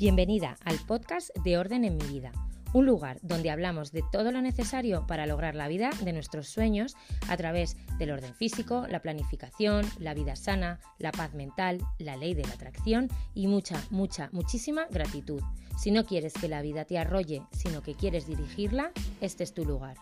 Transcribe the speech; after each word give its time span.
Bienvenida 0.00 0.56
al 0.64 0.78
podcast 0.86 1.28
de 1.44 1.58
Orden 1.58 1.84
en 1.84 1.98
mi 1.98 2.06
vida, 2.06 2.32
un 2.72 2.86
lugar 2.86 3.18
donde 3.20 3.50
hablamos 3.50 3.92
de 3.92 4.02
todo 4.10 4.32
lo 4.32 4.40
necesario 4.40 5.06
para 5.06 5.26
lograr 5.26 5.54
la 5.54 5.68
vida 5.68 5.90
de 6.02 6.14
nuestros 6.14 6.48
sueños 6.48 6.96
a 7.28 7.36
través 7.36 7.76
del 7.98 8.12
orden 8.12 8.34
físico, 8.34 8.86
la 8.88 9.02
planificación, 9.02 9.84
la 9.98 10.14
vida 10.14 10.36
sana, 10.36 10.80
la 10.96 11.12
paz 11.12 11.34
mental, 11.34 11.82
la 11.98 12.16
ley 12.16 12.32
de 12.32 12.44
la 12.44 12.54
atracción 12.54 13.08
y 13.34 13.46
mucha, 13.46 13.78
mucha, 13.90 14.30
muchísima 14.32 14.86
gratitud. 14.86 15.42
Si 15.78 15.90
no 15.90 16.06
quieres 16.06 16.32
que 16.32 16.48
la 16.48 16.62
vida 16.62 16.86
te 16.86 16.96
arrolle, 16.96 17.42
sino 17.52 17.82
que 17.82 17.94
quieres 17.94 18.26
dirigirla, 18.26 18.92
este 19.20 19.44
es 19.44 19.52
tu 19.52 19.66
lugar. 19.66 19.98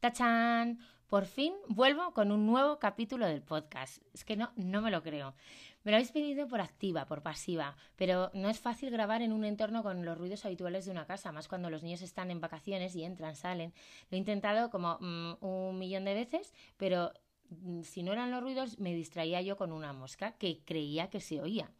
¡Tachán! 0.00 0.78
Por 1.08 1.24
fin 1.24 1.54
vuelvo 1.68 2.12
con 2.12 2.30
un 2.32 2.44
nuevo 2.44 2.78
capítulo 2.78 3.26
del 3.26 3.40
podcast. 3.40 4.02
Es 4.12 4.26
que 4.26 4.36
no, 4.36 4.52
no 4.56 4.82
me 4.82 4.90
lo 4.90 5.02
creo. 5.02 5.34
Me 5.82 5.90
lo 5.90 5.96
habéis 5.96 6.12
pedido 6.12 6.46
por 6.46 6.60
activa, 6.60 7.06
por 7.06 7.22
pasiva, 7.22 7.78
pero 7.96 8.30
no 8.34 8.50
es 8.50 8.60
fácil 8.60 8.90
grabar 8.90 9.22
en 9.22 9.32
un 9.32 9.44
entorno 9.44 9.82
con 9.82 10.04
los 10.04 10.18
ruidos 10.18 10.44
habituales 10.44 10.84
de 10.84 10.90
una 10.90 11.06
casa, 11.06 11.32
más 11.32 11.48
cuando 11.48 11.70
los 11.70 11.82
niños 11.82 12.02
están 12.02 12.30
en 12.30 12.42
vacaciones 12.42 12.94
y 12.94 13.04
entran, 13.04 13.36
salen. 13.36 13.72
Lo 14.10 14.16
he 14.16 14.18
intentado 14.18 14.68
como 14.68 14.98
mm, 15.00 15.36
un 15.40 15.78
millón 15.78 16.04
de 16.04 16.12
veces, 16.12 16.52
pero 16.76 17.14
mm, 17.48 17.84
si 17.84 18.02
no 18.02 18.12
eran 18.12 18.30
los 18.30 18.42
ruidos 18.42 18.78
me 18.78 18.92
distraía 18.92 19.40
yo 19.40 19.56
con 19.56 19.72
una 19.72 19.94
mosca 19.94 20.32
que 20.32 20.60
creía 20.66 21.08
que 21.08 21.20
se 21.20 21.40
oía. 21.40 21.72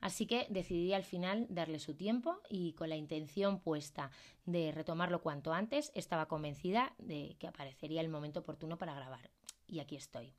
Así 0.00 0.26
que 0.26 0.46
decidí 0.50 0.92
al 0.92 1.04
final 1.04 1.46
darle 1.48 1.78
su 1.78 1.94
tiempo 1.94 2.40
y 2.48 2.72
con 2.72 2.88
la 2.88 2.96
intención 2.96 3.60
puesta 3.60 4.10
de 4.44 4.72
retomarlo 4.72 5.22
cuanto 5.22 5.52
antes, 5.52 5.90
estaba 5.94 6.26
convencida 6.26 6.94
de 6.98 7.36
que 7.38 7.46
aparecería 7.46 8.00
el 8.00 8.08
momento 8.08 8.40
oportuno 8.40 8.78
para 8.78 8.94
grabar. 8.94 9.30
Y 9.66 9.80
aquí 9.80 9.96
estoy. 9.96 10.32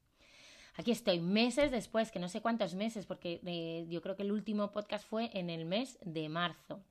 Aquí 0.75 0.91
estoy, 0.91 1.19
meses 1.19 1.71
después, 1.71 2.11
que 2.11 2.19
no 2.19 2.29
sé 2.29 2.41
cuántos 2.41 2.75
meses, 2.75 3.07
porque 3.07 3.41
eh, 3.45 3.87
yo 3.89 4.01
creo 4.01 4.15
que 4.15 4.23
el 4.23 4.31
último 4.31 4.71
podcast 4.71 5.07
fue 5.07 5.31
en 5.33 5.49
el 5.49 5.65
mes 5.65 5.97
de 6.01 6.29
marzo. 6.29 6.83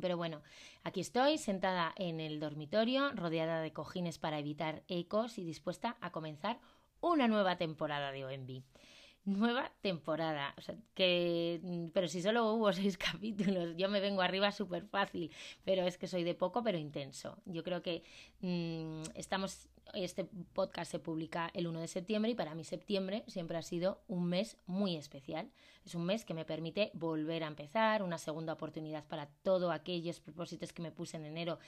Pero 0.00 0.16
bueno, 0.16 0.42
aquí 0.84 1.00
estoy 1.00 1.36
sentada 1.36 1.92
en 1.96 2.20
el 2.20 2.38
dormitorio, 2.38 3.10
rodeada 3.10 3.60
de 3.60 3.72
cojines 3.72 4.18
para 4.18 4.38
evitar 4.38 4.84
ecos 4.86 5.38
y 5.38 5.44
dispuesta 5.44 5.96
a 6.00 6.12
comenzar 6.12 6.60
una 7.00 7.26
nueva 7.26 7.56
temporada 7.58 8.12
de 8.12 8.24
OMB 8.24 8.62
nueva 9.24 9.70
temporada. 9.80 10.54
O 10.56 10.60
sea, 10.60 10.76
que, 10.94 11.60
mm, 11.62 11.88
pero 11.88 12.08
si 12.08 12.22
solo 12.22 12.52
hubo 12.52 12.72
seis 12.72 12.96
capítulos, 12.96 13.76
yo 13.76 13.88
me 13.88 14.00
vengo 14.00 14.22
arriba 14.22 14.52
súper 14.52 14.86
fácil, 14.86 15.30
pero 15.64 15.86
es 15.86 15.98
que 15.98 16.06
soy 16.06 16.24
de 16.24 16.34
poco 16.34 16.62
pero 16.62 16.78
intenso. 16.78 17.38
Yo 17.44 17.62
creo 17.62 17.82
que 17.82 18.02
mmm, 18.40 19.02
estamos, 19.14 19.68
este 19.94 20.24
podcast 20.52 20.90
se 20.90 20.98
publica 20.98 21.50
el 21.54 21.66
1 21.66 21.80
de 21.80 21.88
septiembre 21.88 22.30
y 22.30 22.34
para 22.34 22.54
mí 22.54 22.64
septiembre 22.64 23.24
siempre 23.26 23.58
ha 23.58 23.62
sido 23.62 24.02
un 24.08 24.26
mes 24.26 24.56
muy 24.66 24.96
especial. 24.96 25.50
Es 25.84 25.94
un 25.94 26.04
mes 26.04 26.24
que 26.24 26.34
me 26.34 26.44
permite 26.44 26.90
volver 26.94 27.44
a 27.44 27.48
empezar, 27.48 28.02
una 28.02 28.18
segunda 28.18 28.52
oportunidad 28.52 29.04
para 29.06 29.26
todos 29.42 29.72
aquellos 29.72 30.20
propósitos 30.20 30.72
que 30.72 30.82
me 30.82 30.92
puse 30.92 31.16
en 31.16 31.24
enero 31.24 31.58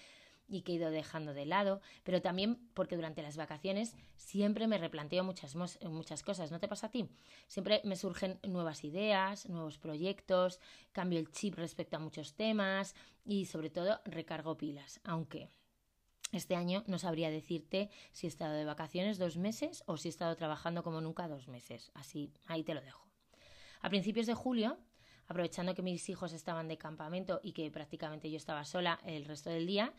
y 0.53 0.61
que 0.63 0.73
he 0.73 0.75
ido 0.77 0.91
dejando 0.91 1.33
de 1.33 1.47
lado, 1.47 1.81
pero 2.05 2.21
también 2.21 2.59
porque 2.75 2.95
durante 2.95 3.23
las 3.23 3.39
vacaciones 3.39 3.97
siempre 4.17 4.67
me 4.67 4.77
replanteo 4.77 5.25
muchas, 5.25 5.57
muchas 5.57 6.23
cosas, 6.23 6.51
¿no 6.51 6.61
te 6.61 6.69
pasa 6.69 6.89
a 6.89 6.91
ti? 6.91 7.09
Siempre 7.49 7.81
me 7.85 7.97
surgen 7.97 8.39
nuevas 8.43 8.85
ideas, 8.85 9.49
nuevos 9.49 9.79
proyectos, 9.79 10.61
cambio 10.93 11.19
el 11.19 11.33
chip 11.33 11.55
respecto 11.55 11.97
a 11.97 12.01
muchos 12.01 12.35
temas 12.35 12.95
y 13.25 13.47
sobre 13.47 13.71
todo 13.71 14.01
recargo 14.05 14.59
pilas, 14.59 15.01
aunque 15.05 15.49
este 16.33 16.55
año 16.55 16.85
no 16.87 16.99
sabría 16.99 17.31
decirte 17.31 17.91
si 18.13 18.27
he 18.27 18.29
estado 18.29 18.53
de 18.53 18.67
vacaciones 18.67 19.19
dos 19.19 19.39
meses 19.39 19.83
o 19.87 19.97
si 19.97 20.09
he 20.09 20.11
estado 20.11 20.37
trabajando 20.37 20.83
como 20.83 21.01
nunca 21.01 21.29
dos 21.29 21.49
meses, 21.49 21.91
así 21.95 22.31
ahí 22.47 22.63
te 22.63 22.75
lo 22.75 22.83
dejo. 22.83 23.07
A 23.81 23.89
principios 23.89 24.27
de 24.27 24.35
julio 24.35 24.79
aprovechando 25.33 25.75
que 25.75 25.83
mis 25.83 26.09
hijos 26.09 26.33
estaban 26.33 26.69
de 26.69 26.79
campamento 26.79 27.41
y 27.43 27.53
que 27.53 27.71
prácticamente 27.71 28.31
yo 28.31 28.37
estaba 28.37 28.65
sola 28.65 29.01
el 29.05 29.25
resto 29.25 29.51
del 29.51 29.67
día, 29.67 29.93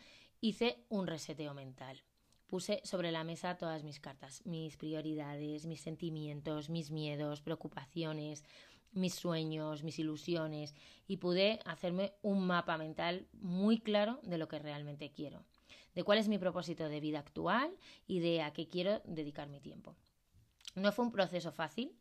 hice 0.44 0.84
un 0.90 1.08
reseteo 1.08 1.54
mental. 1.54 2.04
Puse 2.48 2.82
sobre 2.84 3.14
la 3.14 3.24
mesa 3.24 3.56
todas 3.56 3.86
mis 3.86 4.02
cartas, 4.02 4.46
mis 4.46 4.76
prioridades, 4.76 5.66
mis 5.66 5.80
sentimientos, 5.80 6.70
mis 6.70 6.92
miedos, 6.92 7.42
preocupaciones, 7.42 8.44
mis 8.92 9.16
sueños, 9.16 9.84
mis 9.84 10.00
ilusiones 10.00 10.76
y 11.08 11.18
pude 11.18 11.62
hacerme 11.64 12.12
un 12.22 12.46
mapa 12.46 12.78
mental 12.78 13.26
muy 13.32 13.80
claro 13.80 14.20
de 14.24 14.38
lo 14.38 14.50
que 14.50 14.60
realmente 14.60 15.14
quiero, 15.14 15.46
de 15.96 16.04
cuál 16.04 16.18
es 16.18 16.28
mi 16.28 16.38
propósito 16.38 16.90
de 16.90 17.00
vida 17.00 17.20
actual 17.20 17.74
y 18.06 18.20
de 18.20 18.42
a 18.42 18.52
qué 18.52 18.68
quiero 18.68 19.02
dedicar 19.06 19.48
mi 19.48 19.62
tiempo. 19.62 19.96
No 20.76 20.92
fue 20.92 21.06
un 21.06 21.14
proceso 21.14 21.54
fácil, 21.54 21.96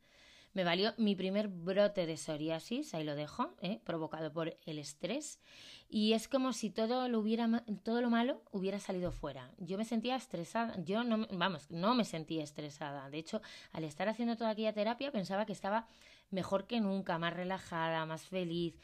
me 0.54 0.64
valió 0.64 0.92
mi 0.98 1.16
primer 1.16 1.48
brote 1.48 2.06
de 2.06 2.16
psoriasis, 2.16 2.94
ahí 2.94 3.04
lo 3.04 3.14
dejo, 3.14 3.54
¿eh? 3.60 3.80
provocado 3.84 4.32
por 4.32 4.56
el 4.66 4.78
estrés. 4.78 5.40
Y 5.88 6.12
es 6.12 6.28
como 6.28 6.52
si 6.52 6.70
todo 6.70 7.08
lo, 7.08 7.20
hubiera, 7.20 7.64
todo 7.82 8.00
lo 8.00 8.10
malo 8.10 8.42
hubiera 8.50 8.78
salido 8.78 9.12
fuera. 9.12 9.50
Yo 9.58 9.78
me 9.78 9.84
sentía 9.84 10.16
estresada, 10.16 10.74
yo 10.84 11.04
no, 11.04 11.26
vamos, 11.30 11.70
no 11.70 11.94
me 11.94 12.04
sentía 12.04 12.42
estresada. 12.42 13.08
De 13.10 13.18
hecho, 13.18 13.40
al 13.72 13.84
estar 13.84 14.08
haciendo 14.08 14.36
toda 14.36 14.50
aquella 14.50 14.72
terapia 14.72 15.12
pensaba 15.12 15.46
que 15.46 15.52
estaba 15.52 15.86
mejor 16.30 16.66
que 16.66 16.80
nunca, 16.80 17.18
más 17.18 17.34
relajada, 17.34 18.06
más 18.06 18.26
feliz. 18.26 18.78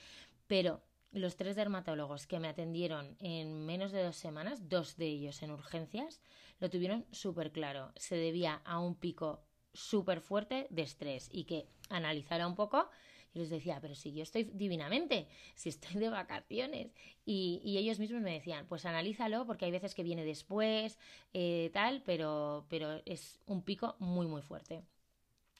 Pero 0.46 0.82
los 1.12 1.36
tres 1.36 1.56
dermatólogos 1.56 2.26
que 2.26 2.40
me 2.40 2.48
atendieron 2.48 3.16
en 3.20 3.64
menos 3.64 3.92
de 3.92 4.02
dos 4.02 4.16
semanas, 4.16 4.68
dos 4.68 4.96
de 4.96 5.06
ellos 5.06 5.42
en 5.42 5.50
urgencias, 5.50 6.20
lo 6.60 6.70
tuvieron 6.70 7.06
súper 7.10 7.52
claro. 7.52 7.92
Se 7.96 8.16
debía 8.16 8.60
a 8.64 8.78
un 8.78 8.94
pico 8.94 9.47
súper 9.78 10.20
fuerte 10.20 10.66
de 10.70 10.82
estrés 10.82 11.28
y 11.32 11.44
que 11.44 11.66
analizara 11.88 12.46
un 12.46 12.54
poco 12.54 12.88
y 13.34 13.38
les 13.40 13.50
decía, 13.50 13.78
pero 13.80 13.94
si 13.94 14.12
yo 14.12 14.22
estoy 14.22 14.44
divinamente, 14.44 15.28
si 15.54 15.68
estoy 15.68 16.00
de 16.00 16.08
vacaciones. 16.08 16.92
Y, 17.24 17.76
ellos 17.78 17.98
mismos 17.98 18.22
me 18.22 18.32
decían, 18.32 18.66
pues 18.66 18.86
analízalo 18.86 19.46
porque 19.46 19.66
hay 19.66 19.70
veces 19.70 19.94
que 19.94 20.02
viene 20.02 20.24
después, 20.24 20.98
eh, 21.34 21.70
tal, 21.72 22.02
pero, 22.04 22.66
pero 22.68 23.00
es 23.04 23.40
un 23.46 23.62
pico 23.62 23.96
muy, 23.98 24.26
muy 24.26 24.42
fuerte. 24.42 24.82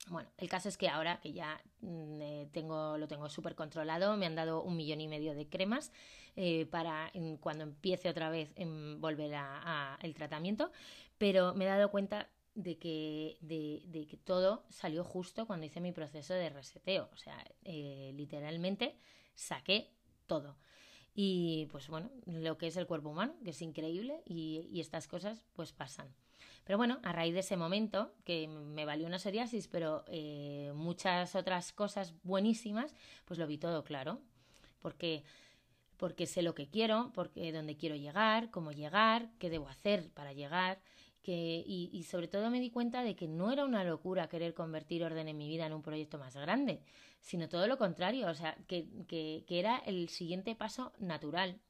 Bueno, 0.09 0.31
el 0.39 0.49
caso 0.49 0.69
es 0.71 0.79
que 0.79 0.89
ahora 0.89 1.21
que 1.21 1.33
ya 1.33 1.61
mm, 1.83 2.21
eh, 2.23 2.49
tengo, 2.53 2.97
lo 2.97 3.07
tengo 3.09 3.29
súper 3.29 3.55
controlado, 3.55 4.17
me 4.17 4.27
han 4.27 4.35
dado 4.35 4.63
un 4.63 4.77
millón 4.77 5.01
y 5.01 5.09
medio 5.09 5.35
de 5.35 5.49
cremas 5.49 5.93
eh, 6.37 6.67
para 6.67 7.13
cuando 7.41 7.65
empiece 7.65 8.09
otra 8.09 8.31
vez 8.31 8.53
en 8.57 9.01
volver 9.01 9.35
a, 9.35 9.99
el 10.03 10.15
tratamiento, 10.15 10.73
pero 11.19 11.55
me 11.55 11.65
he 11.65 11.69
dado 11.69 11.91
cuenta 11.91 12.31
de 12.59 12.77
que, 12.77 13.39
de, 13.41 14.07
que 14.07 14.17
todo 14.17 14.65
salió 14.69 15.05
justo 15.05 15.47
cuando 15.47 15.65
hice 15.65 15.81
mi 15.81 15.93
proceso 15.93 16.35
de 16.35 16.51
reseteo. 16.51 17.09
O 17.13 17.17
sea, 17.17 17.37
eh, 17.63 18.13
literalmente 18.17 18.97
saqué 19.37 19.93
todo. 20.27 20.57
Y 21.15 21.67
pues 21.71 21.89
bueno, 21.89 22.11
lo 22.27 22.59
que 22.59 22.67
es 22.67 22.77
el 22.77 22.89
cuerpo 22.89 23.11
humano, 23.11 23.37
que 23.45 23.51
es 23.51 23.63
increíble 23.63 24.23
y, 24.25 24.81
estas 24.81 25.07
cosas 25.07 25.45
pues 25.53 25.73
pasan. 25.73 26.13
Pero 26.65 26.79
bueno, 26.79 26.99
a 27.05 27.13
raíz 27.13 27.33
de 27.33 27.41
ese 27.41 27.57
momento, 27.57 28.13
que 28.25 28.49
me 28.49 28.85
valió 28.85 29.07
una 29.07 29.21
psoriasis, 29.21 29.69
pero 29.69 30.05
eh, 30.09 30.73
muchas 30.75 31.37
otras 31.37 31.73
cosas 31.73 32.13
buenísimas, 32.25 32.95
pues 33.25 33.39
lo 33.39 33.47
vi 33.47 33.57
todo 33.57 33.85
claro. 33.85 34.21
Porque, 34.81 35.23
porque 35.97 36.27
sé 36.27 36.43
lo 36.43 36.55
que 36.55 36.69
quiero, 36.69 37.13
porque 37.15 37.53
dónde 37.53 37.77
quiero 37.77 37.95
llegar, 37.95 38.51
cómo 38.51 38.73
llegar, 38.73 39.31
qué 39.39 39.49
debo 39.49 39.69
hacer 39.69 40.11
para 40.11 40.33
llegar 40.33 40.81
y, 41.25 42.03
sobre 42.09 42.29
todo 42.29 42.51
me 42.51 42.61
di 42.61 42.71
cuenta 42.71 43.03
de 43.03 43.15
que 43.15 43.29
no 43.29 43.53
era 43.53 43.65
una 43.65 43.85
locura 43.85 44.29
querer 44.29 44.55
convertir 44.55 45.05
orden 45.05 45.29
en 45.29 45.37
mi 45.37 45.49
vida 45.49 45.67
en 45.67 45.75
un 45.75 45.83
proyecto 45.83 46.19
más 46.19 46.35
grande, 46.37 46.81
sino 47.21 47.49
todo 47.49 47.67
lo 47.67 47.77
contrario, 47.77 48.29
o 48.29 48.35
sea, 48.35 48.57
que, 48.67 48.87
que, 49.07 49.45
era 49.49 49.79
el 49.79 50.09
siguiente 50.09 50.55
paso 50.55 50.93
natural. 50.99 51.61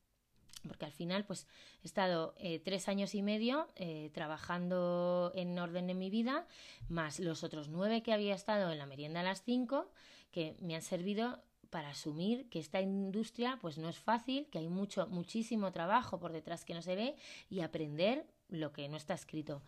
Porque 0.67 0.85
al 0.85 0.93
final, 0.93 1.25
pues, 1.25 1.47
he 1.83 1.87
estado 1.87 2.35
eh, 2.39 2.59
tres 2.59 2.89
años 2.89 3.15
y 3.15 3.23
medio 3.23 3.69
eh, 3.77 4.11
trabajando 4.13 5.33
en 5.35 5.59
orden 5.59 5.89
en 5.91 5.99
mi 5.99 6.11
vida, 6.11 6.47
más 6.89 7.21
los 7.21 7.45
otros 7.45 7.69
nueve 7.69 8.03
que 8.03 8.13
había 8.13 8.35
estado 8.35 8.71
en 8.73 8.79
la 8.79 8.87
merienda 8.87 9.21
a 9.21 9.25
las 9.25 9.43
cinco, 9.43 9.91
que 10.31 10.57
me 10.61 10.75
han 10.75 10.83
servido 10.83 11.43
para 11.71 11.91
asumir 11.91 12.49
que 12.49 12.59
esta 12.59 12.81
industria 12.81 13.59
pues 13.61 13.79
no 13.79 13.89
es 13.89 13.99
fácil, 13.99 14.47
que 14.51 14.59
hay 14.59 14.69
mucho, 14.69 15.07
muchísimo 15.09 15.71
trabajo 15.73 16.19
por 16.19 16.33
detrás 16.33 16.65
que 16.65 16.75
no 16.75 16.83
se 16.83 16.97
ve 16.97 17.17
y 17.51 17.61
aprender 17.61 18.27
lo 18.49 18.73
que 18.73 18.89
no 18.89 18.97
está 18.97 19.15
escrito. 19.15 19.63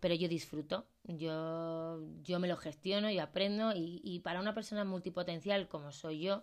Pero 0.00 0.14
yo 0.14 0.28
disfruto, 0.28 0.86
yo, 1.04 2.00
yo 2.22 2.40
me 2.40 2.48
lo 2.48 2.56
gestiono, 2.56 3.10
y 3.10 3.18
aprendo 3.18 3.72
y, 3.74 4.20
para 4.24 4.40
una 4.40 4.54
persona 4.54 4.84
multipotencial 4.84 5.68
como 5.68 5.92
soy 5.92 6.20
yo, 6.20 6.42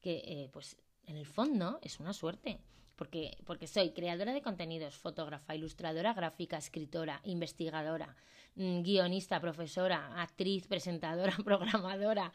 que 0.00 0.22
eh, 0.26 0.50
pues 0.52 0.76
en 1.06 1.16
el 1.16 1.26
fondo 1.26 1.78
es 1.82 2.00
una 2.00 2.12
suerte. 2.12 2.60
Porque, 2.96 3.38
porque 3.46 3.68
soy 3.68 3.92
creadora 3.92 4.32
de 4.32 4.42
contenidos, 4.42 4.96
fotógrafa, 4.96 5.54
ilustradora 5.54 6.14
gráfica, 6.14 6.58
escritora, 6.58 7.20
investigadora, 7.22 8.16
mm, 8.56 8.82
guionista, 8.82 9.38
profesora, 9.40 10.20
actriz, 10.20 10.66
presentadora, 10.68 11.36
programadora, 11.44 12.32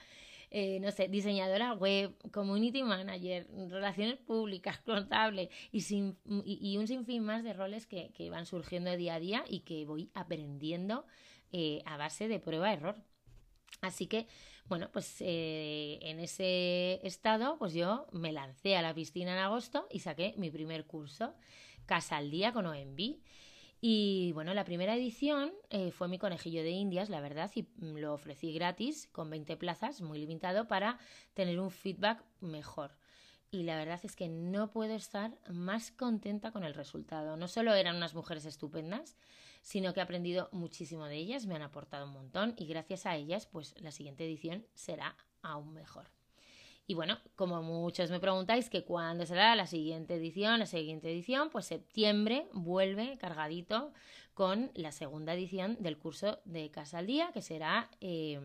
eh, 0.56 0.80
no 0.80 0.92
sé, 0.92 1.08
diseñadora 1.08 1.74
web, 1.74 2.16
community 2.32 2.84
manager, 2.84 3.48
relaciones 3.70 4.20
públicas, 4.20 4.80
contable 4.86 5.50
y, 5.72 5.82
sin, 5.82 6.16
y, 6.46 6.78
un 6.78 6.88
sinfín 6.88 7.24
más 7.24 7.44
de 7.44 7.54
roles 7.54 7.88
que, 7.88 8.12
que, 8.12 8.30
van 8.30 8.46
surgiendo 8.46 8.96
día 8.96 9.16
a 9.16 9.20
día 9.20 9.44
y 9.50 9.62
que 9.62 9.84
voy 9.86 10.12
aprendiendo 10.14 11.08
eh, 11.52 11.82
a 11.88 11.98
base 11.98 12.28
de 12.28 12.40
prueba-error. 12.40 12.96
Así 13.82 14.06
que, 14.06 14.28
Bueno, 14.66 14.90
pues 14.94 15.18
eh, 15.22 15.98
en 16.04 16.20
ese 16.20 17.00
estado, 17.06 17.58
pues 17.58 17.74
yo 17.74 18.06
me 18.12 18.32
lancé 18.32 18.78
a 18.78 18.84
la 18.84 18.94
piscina 18.94 19.34
en 19.34 19.40
agosto 19.40 19.88
y 19.90 20.00
saqué 20.00 20.36
mi 20.38 20.52
primer 20.52 20.86
curso, 20.86 21.34
Casa 21.88 22.18
al 22.18 22.30
Día 22.30 22.54
con 22.54 22.68
OMB. 22.68 23.18
Y 23.86 24.32
bueno, 24.32 24.54
la 24.54 24.64
primera 24.64 24.96
edición 24.96 25.52
eh, 25.70 25.92
fue 25.92 26.08
mi 26.08 26.18
conejillo 26.18 26.64
de 26.64 26.70
indias, 26.70 27.10
la 27.10 27.20
verdad, 27.20 27.52
y 27.54 27.68
lo 27.82 28.14
ofrecí 28.14 28.54
gratis 28.54 29.10
con 29.12 29.30
20 29.30 29.58
plazas, 29.58 30.00
muy 30.00 30.20
limitado, 30.20 30.70
para 30.70 31.00
tener 31.34 31.60
un 31.60 31.70
feedback 31.70 32.24
mejor. 32.40 32.92
Y 33.52 33.64
la 33.64 33.76
verdad 33.76 34.00
es 34.04 34.16
que 34.16 34.30
no 34.30 34.72
puedo 34.72 34.94
estar 34.96 35.38
más 35.50 35.92
contenta 35.92 36.54
con 36.54 36.64
el 36.64 36.76
resultado. 36.76 37.36
No 37.36 37.50
solo 37.50 37.74
eran 37.74 37.98
unas 37.98 38.14
mujeres 38.14 38.46
estupendas, 38.46 39.18
sino 39.62 39.94
que 39.94 40.00
he 40.00 40.04
aprendido 40.04 40.48
muchísimo 40.54 41.08
de 41.08 41.18
ellas, 41.18 41.46
me 41.46 41.56
han 41.56 41.62
aportado 41.62 42.06
un 42.06 42.14
montón 42.14 42.56
y 42.58 42.68
gracias 42.68 43.06
a 43.06 43.18
ellas, 43.18 43.48
pues 43.48 43.76
la 43.82 43.92
siguiente 43.92 44.24
edición 44.24 44.66
será 44.76 45.18
aún 45.42 45.74
mejor. 45.74 46.23
Y 46.86 46.96
bueno, 46.96 47.18
como 47.36 47.62
muchos 47.62 48.12
me 48.12 48.20
preguntáis 48.20 48.70
que 48.70 48.84
cuándo 48.84 49.26
será 49.26 49.56
la 49.56 49.68
siguiente 49.68 50.16
edición, 50.16 50.60
la 50.60 50.66
siguiente 50.66 51.10
edición, 51.10 51.50
pues 51.50 51.66
septiembre 51.66 52.48
vuelve 52.52 53.18
cargadito 53.18 53.94
con 54.34 54.72
la 54.76 54.92
segunda 54.92 55.34
edición 55.34 55.78
del 55.80 55.98
curso 55.98 56.40
de 56.44 56.72
Casa 56.72 56.98
al 56.98 57.08
Día, 57.08 57.32
que 57.34 57.42
será 57.42 57.90
eh, 58.02 58.40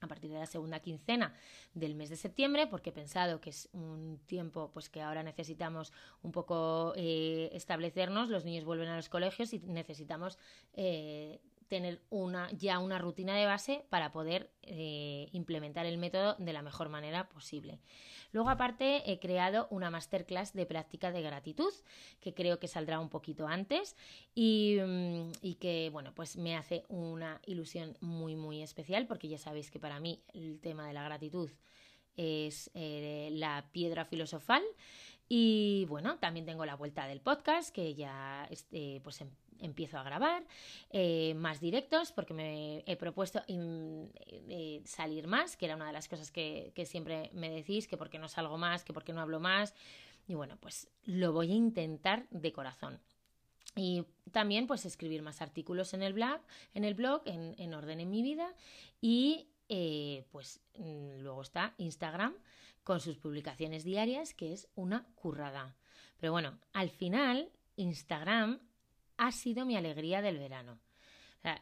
a 0.00 0.06
partir 0.06 0.30
de 0.30 0.38
la 0.38 0.46
segunda 0.46 0.80
quincena 0.80 1.34
del 1.74 1.94
mes 1.94 2.10
de 2.10 2.16
septiembre, 2.16 2.66
porque 2.66 2.90
he 2.90 2.92
pensado 2.92 3.40
que 3.40 3.50
es 3.50 3.68
un 3.72 4.20
tiempo 4.26 4.70
pues 4.72 4.88
que 4.88 5.02
ahora 5.02 5.22
necesitamos 5.22 5.92
un 6.22 6.32
poco 6.32 6.92
eh, 6.96 7.50
establecernos, 7.52 8.28
los 8.28 8.44
niños 8.44 8.64
vuelven 8.64 8.88
a 8.88 8.96
los 8.96 9.08
colegios 9.08 9.52
y 9.52 9.58
necesitamos 9.60 10.38
eh, 10.74 11.40
tener 11.68 12.00
una, 12.10 12.50
ya 12.52 12.78
una 12.78 12.98
rutina 12.98 13.36
de 13.36 13.46
base 13.46 13.84
para 13.90 14.10
poder 14.10 14.50
eh, 14.62 15.28
implementar 15.32 15.86
el 15.86 15.98
método 15.98 16.34
de 16.38 16.52
la 16.52 16.62
mejor 16.62 16.88
manera 16.88 17.28
posible. 17.28 17.78
Luego, 18.32 18.50
aparte, 18.50 19.10
he 19.10 19.18
creado 19.18 19.68
una 19.70 19.90
masterclass 19.90 20.52
de 20.52 20.66
práctica 20.66 21.12
de 21.12 21.22
gratitud, 21.22 21.72
que 22.20 22.34
creo 22.34 22.58
que 22.58 22.68
saldrá 22.68 23.00
un 23.00 23.08
poquito 23.08 23.46
antes 23.46 23.96
y, 24.34 24.78
mm, 24.80 25.32
que, 25.60 25.90
bueno, 25.92 26.12
pues 26.14 26.36
me 26.36 26.56
hace 26.56 26.84
una 26.88 27.40
ilusión 27.46 27.96
muy, 28.00 28.36
muy 28.36 28.62
especial, 28.62 29.06
porque 29.06 29.28
ya 29.28 29.38
sabéis 29.38 29.70
que 29.70 29.80
para 29.80 30.00
mí 30.00 30.22
el 30.34 30.60
tema 30.60 30.86
de 30.86 30.92
la 30.92 31.04
gratitud 31.04 31.50
es 32.16 32.70
eh, 32.74 33.30
la 33.32 33.68
piedra 33.72 34.04
filosofal. 34.04 34.62
Y 35.28 35.84
bueno, 35.88 36.16
también 36.18 36.46
tengo 36.46 36.64
la 36.64 36.74
vuelta 36.74 37.06
del 37.06 37.20
podcast, 37.20 37.74
que 37.74 37.94
ya 37.94 38.46
este, 38.50 39.00
pues 39.04 39.20
em, 39.20 39.28
empiezo 39.60 39.98
a 39.98 40.02
grabar, 40.02 40.44
eh, 40.90 41.34
más 41.34 41.60
directos, 41.60 42.12
porque 42.12 42.32
me 42.32 42.82
he 42.86 42.96
propuesto 42.96 43.42
eh, 43.46 44.80
salir 44.84 45.26
más, 45.26 45.56
que 45.56 45.66
era 45.66 45.76
una 45.76 45.86
de 45.86 45.92
las 45.92 46.08
cosas 46.08 46.30
que, 46.30 46.72
siempre 46.86 47.30
me 47.34 47.50
decís, 47.50 47.86
que 47.88 47.96
por 47.96 48.08
qué 48.08 48.18
no 48.18 48.28
salgo 48.28 48.56
más, 48.56 48.84
que 48.84 48.92
por 48.92 49.04
qué 49.04 49.12
no 49.12 49.20
hablo 49.20 49.40
más. 49.40 49.74
Y 50.26 50.34
bueno, 50.34 50.56
pues 50.60 50.88
lo 51.04 51.32
voy 51.32 51.52
a 51.52 51.54
intentar 51.54 52.26
de 52.30 52.52
corazón. 52.52 53.00
Y 53.76 54.04
también 54.32 54.66
pues 54.66 54.86
escribir 54.86 55.22
más 55.22 55.42
artículos 55.42 55.94
en 55.94 56.02
el 56.02 56.12
blog, 56.12 56.40
en 56.74 56.84
el 56.84 56.94
blog, 56.94 57.22
en 57.26 57.74
orden 57.74 58.00
en 58.00 58.10
mi 58.10 58.22
vida. 58.22 58.54
Y 59.00 59.46
eh, 59.68 60.24
pues 60.30 60.60
mm, 60.76 61.20
luego 61.20 61.42
está 61.42 61.74
Instagram 61.78 62.34
con 62.84 63.00
sus 63.00 63.18
publicaciones 63.18 63.84
diarias, 63.84 64.34
que 64.34 64.52
es 64.52 64.68
una 64.74 65.06
currada. 65.14 65.76
Pero 66.18 66.32
bueno, 66.32 66.58
al 66.72 66.90
final 66.90 67.50
Instagram 67.76 68.60
ha 69.16 69.32
sido 69.32 69.64
mi 69.66 69.76
alegría 69.76 70.22
del 70.22 70.38
verano. 70.38 70.78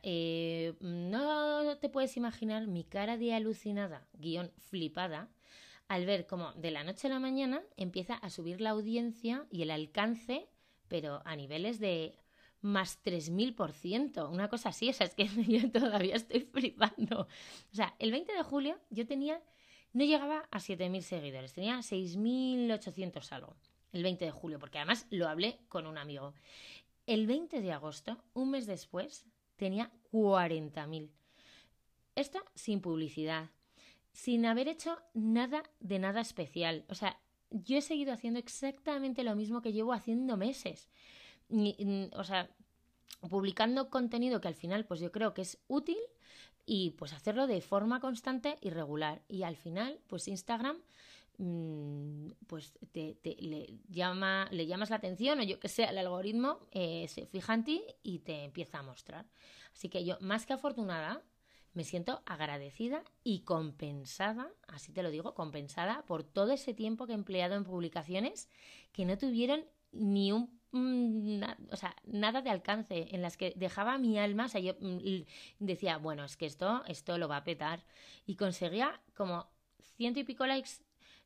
Eh, 0.03 0.75
no 0.81 1.77
te 1.79 1.89
puedes 1.89 2.17
imaginar 2.17 2.67
mi 2.67 2.85
cara 2.85 3.17
de 3.17 3.35
alucinada, 3.35 4.07
guion 4.15 4.51
flipada, 4.57 5.29
al 5.89 6.07
ver 6.07 6.27
cómo 6.27 6.53
de 6.55 6.71
la 6.71 6.83
noche 6.83 7.07
a 7.07 7.11
la 7.11 7.21
mañana 7.21 7.63
empieza 7.77 8.15
a 8.15 8.31
subir 8.31 8.61
la 8.61 8.71
audiencia 8.71 9.47
y 9.51 9.63
el 9.63 9.71
alcance, 9.71 10.49
pero 10.89 11.23
a 11.25 11.37
niveles 11.37 11.79
de 11.79 12.19
más 12.61 13.03
3.000%, 13.05 14.31
una 14.31 14.49
cosa 14.49 14.71
así, 14.71 14.89
o 14.89 14.93
sea, 14.93 15.07
es 15.07 15.15
que 15.15 15.27
yo 15.49 15.71
todavía 15.71 16.17
estoy 16.17 16.41
flipando. 16.41 17.29
O 17.73 17.75
sea, 17.75 17.95
el 17.99 18.11
20 18.11 18.33
de 18.33 18.43
julio 18.43 18.79
yo 18.91 19.07
tenía, 19.07 19.43
no 19.93 20.05
llegaba 20.05 20.49
a 20.51 20.59
7.000 20.59 21.01
seguidores, 21.01 21.53
tenía 21.53 21.79
6.800 21.79 23.33
algo, 23.33 23.57
el 23.93 24.03
20 24.03 24.25
de 24.25 24.31
julio, 24.31 24.59
porque 24.59 24.79
además 24.79 25.07
lo 25.11 25.29
hablé 25.29 25.61
con 25.69 25.87
un 25.87 25.99
amigo. 25.99 26.35
El 27.07 27.27
20 27.27 27.61
de 27.61 27.73
agosto, 27.73 28.19
un 28.35 28.51
mes 28.51 28.67
después, 28.67 29.27
tenía 29.57 29.93
40.000. 30.13 31.11
Esto 32.17 32.43
sin 32.55 32.81
publicidad, 32.81 33.51
sin 34.13 34.47
haber 34.47 34.69
hecho 34.69 34.99
nada 35.15 35.63
de 35.81 35.99
nada 35.99 36.21
especial. 36.21 36.85
O 36.89 36.95
sea, 36.95 37.21
yo 37.51 37.77
he 37.77 37.83
seguido 37.83 38.13
haciendo 38.13 38.39
exactamente 38.39 39.23
lo 39.23 39.37
mismo 39.37 39.61
que 39.61 39.73
llevo 39.73 39.93
haciendo 39.93 40.37
meses. 40.37 40.89
O 41.49 42.25
sea, 42.25 42.51
publicando 43.29 43.91
contenido 43.91 44.41
que 44.41 44.49
al 44.49 44.55
final 44.55 44.85
pues 44.85 45.01
yo 45.01 45.13
creo 45.13 45.35
que 45.35 45.43
es 45.43 45.59
útil 45.69 45.99
y 46.65 46.91
pues 46.93 47.13
hacerlo 47.13 47.47
de 47.47 47.61
forma 47.61 48.01
constante 48.01 48.59
y 48.61 48.71
regular. 48.71 49.23
Y 49.29 49.43
al 49.43 49.57
final 49.57 50.01
pues 50.07 50.29
Instagram 50.29 50.79
mm, 51.39 52.31
pues 52.47 52.73
te, 52.93 53.19
le, 53.39 53.79
llama, 53.89 54.49
le 54.51 54.67
llamas 54.67 54.91
la 54.91 54.97
atención 54.97 55.41
o 55.41 55.43
yo 55.43 55.61
que 55.61 55.69
sé, 55.69 55.85
el 55.85 55.99
algoritmo 55.99 56.59
eh, 56.73 57.07
se 57.09 57.27
fija 57.27 57.55
en 57.55 57.65
ti 57.65 57.83
y 58.03 58.21
te 58.21 58.45
empieza 58.45 58.79
a 58.79 58.83
mostrar. 58.83 59.27
Así 59.73 59.89
que 59.89 60.05
yo 60.05 60.17
más 60.21 60.47
que 60.47 60.55
afortunada 60.55 61.23
me 61.77 61.85
siento 61.85 62.23
agradecida 62.25 63.05
y 63.23 63.41
compensada, 63.41 64.51
así 64.67 64.93
te 64.93 65.03
lo 65.03 65.11
digo, 65.11 65.35
compensada 65.35 66.07
por 66.07 66.25
todo 66.25 66.53
ese 66.53 66.73
tiempo 66.73 67.07
que 67.07 67.13
he 67.13 67.15
empleado 67.15 67.55
en 67.55 67.65
publicaciones 67.65 68.49
que 68.93 69.05
no 69.05 69.19
tuvieron 69.19 69.67
ni 69.93 70.33
un 70.33 70.59
Mm, 70.77 71.43
o 71.73 71.77
sea, 71.77 71.97
nada 72.05 72.43
de 72.43 72.51
alcance, 72.51 73.09
en 73.13 73.23
las 73.23 73.37
que 73.39 73.55
dejaba 73.57 73.97
mi 73.99 74.19
alma, 74.19 74.45
o 74.47 74.49
sea, 74.49 74.61
yo 74.61 74.75
mm, 74.79 75.23
decía, 75.59 75.97
bueno, 75.97 76.25
es 76.25 76.37
que 76.37 76.47
esto, 76.47 76.85
esto 76.87 77.17
lo 77.19 77.29
va 77.29 77.39
a 77.39 77.45
petar. 77.45 77.85
Y 78.27 78.37
conseguía 78.37 79.01
como 79.15 79.49
ciento 79.97 80.21
y 80.21 80.25
pico 80.25 80.47
likes, 80.47 80.71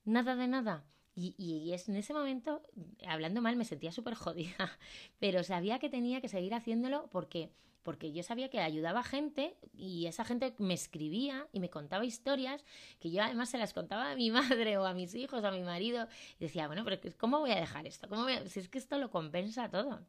nada 0.05 0.37
de 0.37 0.47
nada. 0.49 0.85
Y, 1.17 1.73
es 1.75 1.89
en 1.89 1.97
ese 1.97 2.15
momento, 2.15 2.63
hablando 3.07 3.43
mal, 3.43 3.57
me 3.57 3.65
sentía 3.65 3.93
súper 3.93 4.15
jodida, 4.15 4.79
pero 5.19 5.43
sabía 5.43 5.79
que 5.79 5.91
tenía 5.91 6.21
que 6.21 6.29
seguir 6.29 6.55
haciéndolo 6.55 7.09
porque 7.11 7.53
porque 7.83 8.13
yo 8.13 8.23
sabía 8.23 8.51
que 8.51 8.61
ayudaba 8.61 9.03
gente 9.03 9.57
y 9.73 10.07
esa 10.07 10.25
gente 10.25 10.55
me 10.59 10.75
escribía 10.75 11.47
y 11.53 11.61
me 11.61 11.71
contaba 11.71 12.05
historias 12.05 12.65
que 12.99 13.11
yo 13.11 13.23
además 13.23 13.51
se 13.51 13.59
las 13.59 13.73
contaba 13.73 14.11
a 14.11 14.17
mi 14.17 14.31
madre 14.31 14.79
o 14.79 14.87
a 14.87 14.95
mis 14.95 15.15
hijos 15.15 15.43
o 15.43 15.47
a 15.47 15.51
mi 15.51 15.63
marido 15.63 16.09
y 16.39 16.45
decía, 16.45 16.67
bueno, 16.67 16.85
pero 16.85 17.01
¿cómo 17.19 17.41
voy 17.41 17.53
a 17.53 17.57
dejar 17.57 17.87
esto? 17.87 18.09
¿Cómo 18.09 18.27
Si 18.47 18.61
es 18.61 18.69
que 18.69 18.79
esto 18.79 18.99
lo 18.99 19.11
compensa 19.11 19.71
todo. 19.71 20.01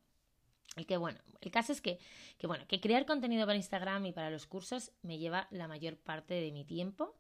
El 0.78 0.86
que 0.86 0.96
bueno, 0.98 1.20
el 1.42 1.52
caso 1.52 1.74
es 1.74 1.82
que, 1.82 2.00
que 2.38 2.48
bueno, 2.48 2.66
que 2.68 2.80
crear 2.80 3.06
contenido 3.06 3.46
para 3.46 3.58
Instagram 3.58 4.06
y 4.06 4.14
para 4.14 4.30
los 4.30 4.48
cursos 4.48 4.92
me 5.02 5.18
lleva 5.18 5.48
la 5.52 5.68
mayor 5.68 5.98
parte 5.98 6.36
de 6.36 6.52
mi 6.52 6.64
tiempo. 6.64 7.16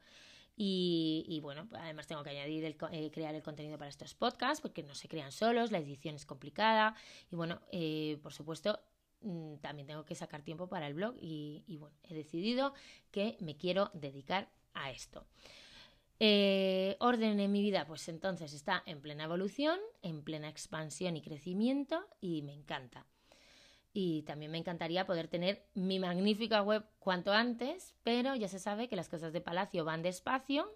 Y, 0.63 1.39
bueno, 1.41 1.67
además 1.73 2.05
tengo 2.05 2.23
que 2.23 2.29
añadir 2.29 2.63
el, 2.65 2.77
eh, 2.91 3.09
crear 3.11 3.33
el 3.33 3.41
contenido 3.41 3.79
para 3.79 3.89
estos 3.89 4.13
podcasts 4.13 4.61
porque 4.61 4.83
no 4.83 4.93
se 4.93 5.07
crean 5.07 5.31
solos, 5.31 5.71
la 5.71 5.79
edición 5.79 6.13
es 6.13 6.25
complicada 6.25 6.93
y 7.31 7.35
bueno, 7.35 7.61
eh, 7.71 8.19
por 8.21 8.31
supuesto 8.31 8.79
también 9.61 9.87
tengo 9.87 10.05
que 10.05 10.15
sacar 10.15 10.41
tiempo 10.43 10.67
para 10.67 10.87
el 10.87 10.93
blog 10.93 11.15
y, 11.19 11.77
bueno, 11.79 11.95
he 12.03 12.13
decidido 12.13 12.73
que 13.11 13.37
me 13.39 13.55
quiero 13.55 13.91
dedicar 13.93 14.49
a 14.73 14.91
esto. 14.91 15.25
Eh, 16.19 16.97
orden 16.99 17.39
en 17.39 17.51
mi 17.51 17.61
vida, 17.61 17.85
pues 17.87 18.07
entonces 18.07 18.53
está 18.53 18.83
en 18.85 19.01
plena 19.01 19.23
evolución, 19.23 19.79
en 20.03 20.23
plena 20.23 20.49
expansión 20.49 21.17
y 21.17 21.21
crecimiento 21.21 22.07
y 22.19 22.43
me 22.43 22.53
encanta. 22.53 23.05
Y 23.93 24.21
también 24.23 24.51
me 24.51 24.57
encantaría 24.57 25.05
poder 25.05 25.27
tener 25.27 25.65
mi 25.73 25.99
magnífica 25.99 26.61
web 26.61 26.85
cuanto 26.99 27.33
antes, 27.33 27.93
pero 28.03 28.35
ya 28.35 28.47
se 28.47 28.59
sabe 28.59 28.87
que 28.87 28.95
las 28.95 29.09
cosas 29.09 29.33
de 29.33 29.41
Palacio 29.41 29.83
van 29.83 30.01
despacio. 30.01 30.73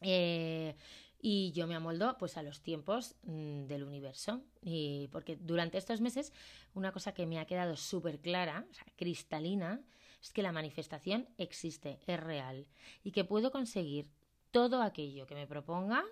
Eh, 0.00 0.76
y 1.20 1.52
yo 1.52 1.66
me 1.66 1.74
amoldo 1.74 2.16
pues 2.18 2.36
a 2.36 2.42
los 2.42 2.60
tiempos 2.60 3.16
mm, 3.22 3.66
del 3.66 3.84
universo 3.84 4.42
y 4.62 5.08
porque 5.10 5.36
durante 5.36 5.78
estos 5.78 6.00
meses 6.00 6.32
una 6.74 6.92
cosa 6.92 7.12
que 7.12 7.26
me 7.26 7.38
ha 7.38 7.46
quedado 7.46 7.76
súper 7.76 8.20
clara, 8.20 8.66
o 8.70 8.74
sea, 8.74 8.86
cristalina, 8.96 9.82
es 10.22 10.32
que 10.32 10.42
la 10.42 10.52
manifestación 10.52 11.28
existe, 11.38 12.00
es 12.06 12.20
real 12.20 12.66
y 13.02 13.12
que 13.12 13.24
puedo 13.24 13.50
conseguir 13.50 14.10
todo 14.50 14.82
aquello 14.82 15.26
que 15.26 15.34
me 15.34 15.46
proponga 15.46 16.04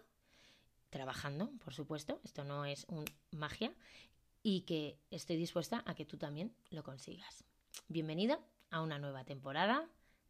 trabajando, 0.90 1.50
por 1.64 1.75
supuesto, 1.75 2.20
esto 2.25 2.44
no 2.44 2.64
es 2.64 2.86
un 2.88 3.04
magia 3.30 3.75
y 4.42 4.62
que 4.62 4.98
estoy 5.10 5.36
dispuesta 5.36 5.82
a 5.86 5.94
que 5.94 6.04
tú 6.04 6.16
también 6.16 6.54
lo 6.70 6.82
consigas. 6.82 7.44
Bienvenido 7.88 8.40
a 8.70 8.80
una 8.80 8.98
nueva 8.98 9.25
temporada 9.25 9.88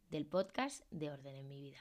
del 0.09 0.25
podcast 0.25 0.83
de 0.91 1.11
Orden 1.11 1.35
en 1.35 1.47
mi 1.47 1.61
vida. 1.61 1.79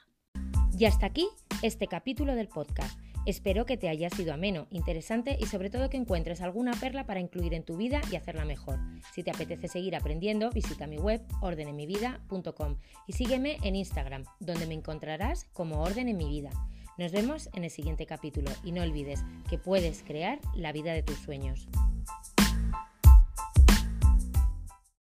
Y 0.78 0.85
hasta 0.85 1.06
aquí 1.06 1.26
este 1.62 1.87
capítulo 1.87 2.35
del 2.35 2.49
podcast. 2.49 3.00
Espero 3.25 3.64
que 3.64 3.78
te 3.78 3.88
haya 3.88 4.11
sido 4.11 4.35
ameno, 4.35 4.66
interesante 4.71 5.37
y 5.40 5.47
sobre 5.47 5.71
todo 5.71 5.88
que 5.88 5.97
encuentres 5.97 6.42
alguna 6.42 6.73
perla 6.73 7.06
para 7.06 7.18
incluir 7.18 7.54
en 7.54 7.64
tu 7.64 7.78
vida 7.78 8.02
y 8.12 8.16
hacerla 8.16 8.45
mejor. 8.45 8.78
Si 9.14 9.23
te 9.23 9.30
apetece 9.30 9.68
seguir 9.68 9.97
aprendiendo, 9.97 10.50
visita 10.50 10.87
mi 10.87 10.99
web 10.99 11.23
ordenemivida.com 11.40 12.76
y 13.06 13.14
sígueme 13.14 13.56
en 13.62 13.75
Instagram, 13.75 14.25
donde 14.38 14.66
me 14.66 14.75
encontrarás 14.75 15.47
como 15.54 15.80
Orden 15.80 16.09
en 16.09 16.18
mi 16.18 16.28
vida. 16.28 16.50
Nos 16.99 17.11
vemos 17.11 17.49
en 17.54 17.64
el 17.64 17.71
siguiente 17.71 18.04
capítulo 18.04 18.50
y 18.62 18.73
no 18.73 18.83
olvides 18.83 19.25
que 19.49 19.56
puedes 19.56 20.02
crear 20.02 20.38
la 20.54 20.73
vida 20.73 20.92
de 20.92 21.02
tus 21.02 21.16
sueños. 21.16 21.68